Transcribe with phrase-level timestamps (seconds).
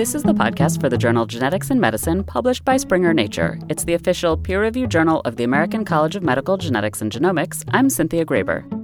[0.00, 3.58] This is the podcast for the journal Genetics in Medicine, published by Springer Nature.
[3.68, 7.64] It's the official peer reviewed journal of the American College of Medical Genetics and Genomics.
[7.68, 8.79] I'm Cynthia Graber.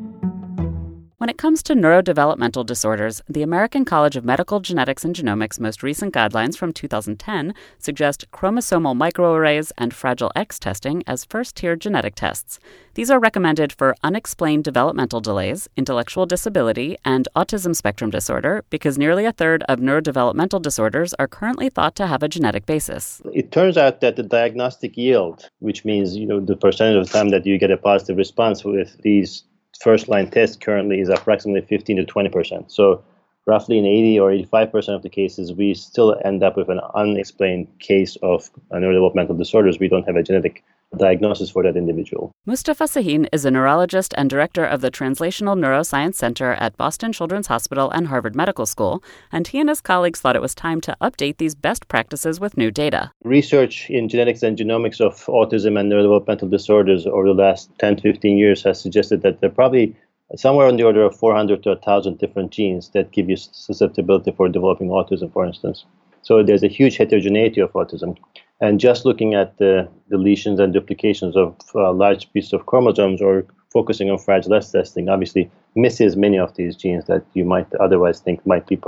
[1.19, 5.83] When it comes to neurodevelopmental disorders, the American College of Medical Genetics and Genomics' most
[5.83, 12.17] recent guidelines from 2010 suggest chromosomal microarrays and Fragile X testing as first tier genetic
[12.17, 12.59] tests.
[12.93, 19.25] These are recommended for unexplained developmental delays, intellectual disability, and autism spectrum disorder because nearly
[19.25, 23.23] a third of neurodevelopmental disorders are currently thought to have a genetic basis.
[23.33, 27.31] It turns out that the diagnostic yield, which means you know the percentage of time
[27.31, 29.45] that you get a positive response with these
[29.83, 32.73] first line test currently is approximately 15 to 20 percent.
[32.73, 33.03] So
[33.47, 36.81] roughly in 80 or 85 percent of the cases, we still end up with an
[36.95, 39.79] unexplained case of neurodevelopmental disorders.
[39.79, 40.65] We don't have a genetic
[40.97, 42.33] diagnosis for that individual.
[42.47, 47.49] Mustafa Sahin is a neurologist and director of the Translational Neuroscience Center at Boston Children's
[47.49, 50.97] Hospital and Harvard Medical School, and he and his colleagues thought it was time to
[51.01, 53.11] update these best practices with new data.
[53.25, 58.03] Research in genetics and genomics of autism and neurodevelopmental disorders over the last 10 to
[58.03, 59.97] 15 years has suggested that there are probably
[60.37, 64.49] somewhere on the order of 400 to 1,000 different genes that give you susceptibility for
[64.49, 65.85] developing autism, for instance.
[66.23, 68.17] So there's a huge heterogeneity of autism.
[68.61, 73.45] And just looking at the deletions and duplications of a large pieces of chromosomes or
[73.71, 78.21] focusing on Fragile X testing obviously misses many of these genes that you might otherwise
[78.21, 78.79] think might be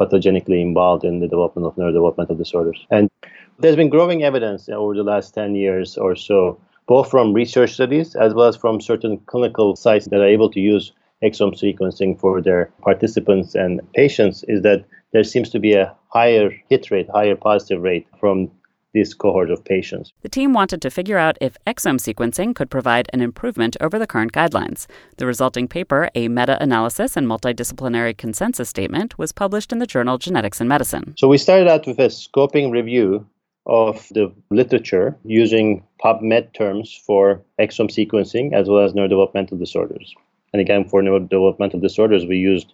[0.00, 2.86] pathogenically involved in the development of neurodevelopmental disorders.
[2.90, 3.10] And
[3.58, 8.14] there's been growing evidence over the last 10 years or so, both from research studies
[8.14, 10.92] as well as from certain clinical sites that are able to use
[11.24, 16.50] exome sequencing for their participants and patients, is that there seems to be a higher
[16.68, 18.50] hit rate, higher positive rate from
[18.96, 20.12] this cohort of patients.
[20.22, 24.06] The team wanted to figure out if exome sequencing could provide an improvement over the
[24.06, 24.86] current guidelines.
[25.18, 30.16] The resulting paper, a meta analysis and multidisciplinary consensus statement, was published in the journal
[30.16, 31.14] Genetics in Medicine.
[31.18, 33.26] So we started out with a scoping review
[33.66, 40.14] of the literature using PubMed terms for exome sequencing as well as neurodevelopmental disorders.
[40.52, 42.72] And again, for neurodevelopmental disorders, we used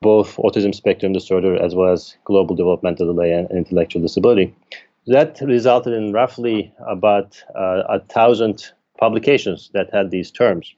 [0.00, 4.54] both autism spectrum disorder as well as global developmental delay and intellectual disability.
[5.08, 10.74] That resulted in roughly about uh, a thousand publications that had these terms.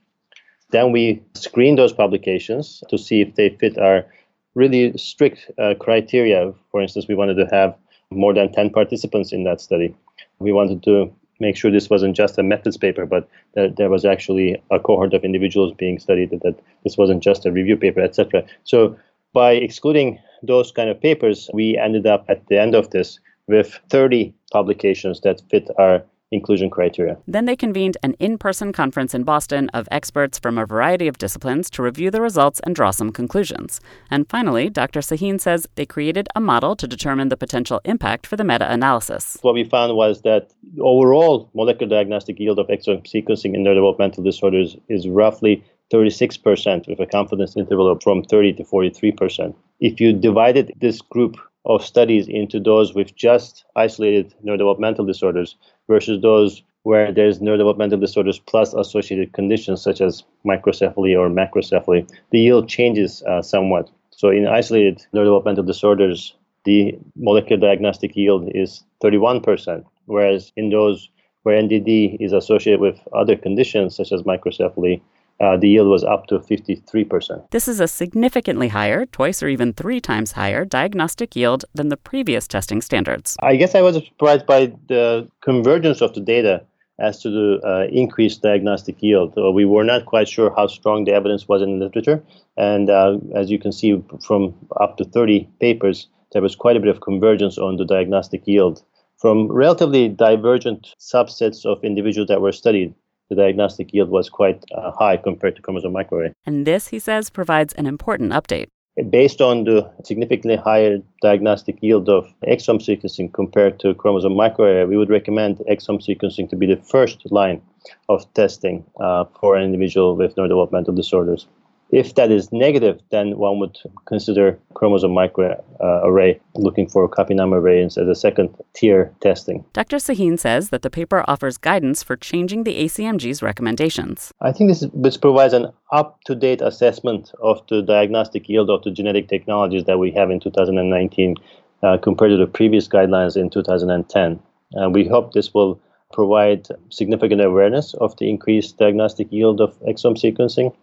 [0.70, 4.06] Then we screened those publications to see if they fit our
[4.54, 6.52] really strict uh, criteria.
[6.70, 7.74] For instance, we wanted to have
[8.12, 9.96] more than 10 participants in that study.
[10.38, 14.04] We wanted to make sure this wasn't just a methods paper, but that there was
[14.04, 18.44] actually a cohort of individuals being studied, that this wasn't just a review paper, etc.
[18.62, 18.96] So
[19.32, 23.18] by excluding those kind of papers, we ended up at the end of this
[23.50, 26.02] with 30 publications that fit our
[26.32, 27.16] inclusion criteria.
[27.26, 31.18] Then they convened an in person conference in Boston of experts from a variety of
[31.18, 33.80] disciplines to review the results and draw some conclusions.
[34.10, 35.00] And finally, Dr.
[35.00, 39.38] Sahin says they created a model to determine the potential impact for the meta analysis.
[39.42, 44.76] What we found was that overall molecular diagnostic yield of exome sequencing in neurodevelopmental disorders
[44.88, 49.54] is roughly 36% with a confidence interval of from 30 to 43%.
[49.80, 55.56] If you divided this group of studies into those with just isolated neurodevelopmental disorders
[55.88, 62.40] versus those where there's neurodevelopmental disorders plus associated conditions such as microcephaly or macrocephaly, the
[62.40, 63.90] yield changes uh, somewhat.
[64.10, 66.34] So in isolated neurodevelopmental disorders,
[66.64, 71.08] the molecular diagnostic yield is 31%, whereas in those
[71.42, 75.00] where NDD is associated with other conditions such as microcephaly,
[75.40, 77.50] uh, the yield was up to 53%.
[77.50, 81.96] This is a significantly higher, twice or even three times higher, diagnostic yield than the
[81.96, 83.36] previous testing standards.
[83.42, 86.64] I guess I was surprised by the convergence of the data
[86.98, 89.32] as to the uh, increased diagnostic yield.
[89.36, 92.22] Uh, we were not quite sure how strong the evidence was in the literature.
[92.58, 96.80] And uh, as you can see from up to 30 papers, there was quite a
[96.80, 98.82] bit of convergence on the diagnostic yield.
[99.16, 102.94] From relatively divergent subsets of individuals that were studied,
[103.30, 106.32] the diagnostic yield was quite uh, high compared to chromosome microarray.
[106.44, 108.66] And this, he says, provides an important update.
[109.08, 114.96] Based on the significantly higher diagnostic yield of exome sequencing compared to chromosome microarray, we
[114.96, 117.62] would recommend exome sequencing to be the first line
[118.08, 121.46] of testing uh, for an individual with neurodevelopmental disorders.
[121.92, 123.76] If that is negative, then one would
[124.06, 129.64] consider chromosome microarray, uh, looking for copy number variants as a second tier testing.
[129.72, 129.96] Dr.
[129.96, 134.32] Sahin says that the paper offers guidance for changing the ACMG's recommendations.
[134.40, 138.84] I think this, this provides an up to date assessment of the diagnostic yield of
[138.84, 141.34] the genetic technologies that we have in 2019
[141.82, 144.40] uh, compared to the previous guidelines in 2010.
[144.76, 145.80] Uh, we hope this will
[146.12, 150.74] provide significant awareness of the increased diagnostic yield of exome sequencing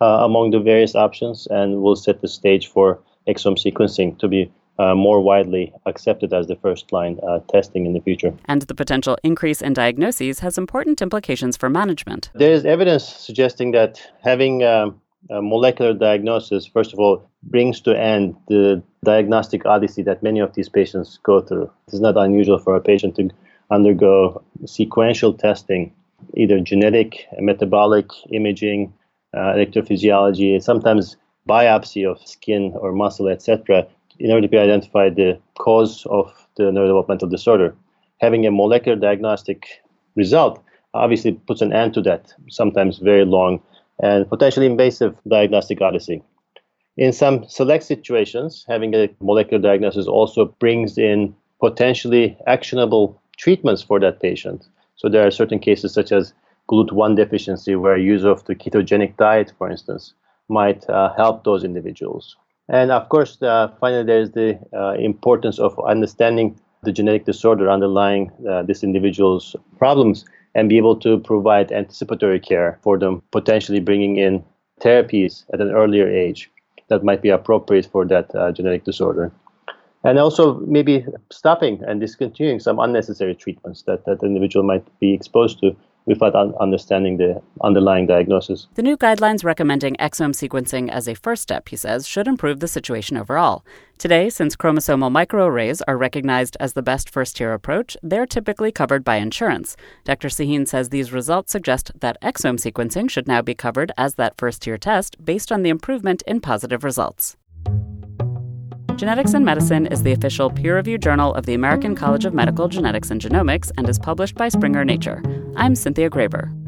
[0.00, 4.94] among the various options and will set the stage for exome sequencing to be uh,
[4.94, 8.34] more widely accepted as the first line uh, testing in the future.
[8.46, 12.30] And the potential increase in diagnoses has important implications for management.
[12.34, 15.00] There is evidence suggesting that having um,
[15.30, 20.54] a molecular diagnosis, first of all, brings to end the diagnostic odyssey that many of
[20.54, 21.70] these patients go through.
[21.88, 23.30] It's not unusual for a patient to
[23.70, 25.92] undergo sequential testing,
[26.36, 29.03] either genetic, metabolic imaging, uh,
[29.34, 31.16] Uh, electrophysiology, sometimes
[31.48, 33.86] biopsy of skin or muscle, etc.,
[34.20, 37.74] in order to identify the cause of the neurodevelopmental disorder.
[38.20, 39.66] Having a molecular diagnostic
[40.14, 40.62] result
[40.94, 43.60] obviously puts an end to that, sometimes very long
[44.00, 46.22] and potentially invasive diagnostic odyssey.
[46.96, 53.98] In some select situations, having a molecular diagnosis also brings in potentially actionable treatments for
[53.98, 54.68] that patient.
[54.94, 56.32] So there are certain cases such as
[56.70, 60.14] GLUT1 deficiency where use of the ketogenic diet, for instance,
[60.48, 62.36] might uh, help those individuals.
[62.68, 68.30] And of course, uh, finally, there's the uh, importance of understanding the genetic disorder underlying
[68.48, 70.24] uh, this individual's problems
[70.54, 74.44] and be able to provide anticipatory care for them, potentially bringing in
[74.80, 76.50] therapies at an earlier age
[76.88, 79.32] that might be appropriate for that uh, genetic disorder.
[80.04, 85.60] And also maybe stopping and discontinuing some unnecessary treatments that that individual might be exposed
[85.60, 85.74] to
[86.06, 88.66] without un- understanding the underlying diagnosis.
[88.74, 92.68] The new guidelines recommending exome sequencing as a first step, he says, should improve the
[92.68, 93.64] situation overall.
[93.96, 99.04] Today, since chromosomal microarrays are recognized as the best first tier approach, they're typically covered
[99.04, 99.76] by insurance.
[100.04, 100.28] Dr.
[100.28, 104.62] Sahin says these results suggest that exome sequencing should now be covered as that first
[104.62, 107.36] tier test based on the improvement in positive results.
[108.96, 112.68] Genetics in Medicine is the official peer reviewed journal of the American College of Medical
[112.68, 115.20] Genetics and Genomics and is published by Springer Nature.
[115.56, 116.63] I'm Cynthia Graber.